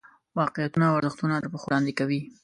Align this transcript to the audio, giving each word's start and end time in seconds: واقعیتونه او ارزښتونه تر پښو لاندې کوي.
واقعیتونه 0.39 0.85
او 0.87 0.97
ارزښتونه 0.99 1.35
تر 1.43 1.47
پښو 1.53 1.67
لاندې 1.73 1.93
کوي. 1.99 2.21